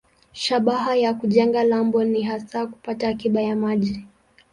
[0.33, 4.05] Shabaha ya kujenga lambo ni hasa kupata akiba ya maji.